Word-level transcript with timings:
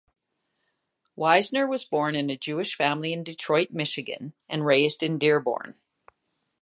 Wiesner 1.15 1.69
was 1.69 1.83
born 1.83 2.15
in 2.15 2.31
a 2.31 2.35
Jewish 2.35 2.73
family 2.75 3.13
in 3.13 3.23
Detroit, 3.23 3.69
Michigan 3.69 4.33
and 4.49 4.65
raised 4.65 5.03
in 5.03 5.19
Dearborn. 5.19 5.75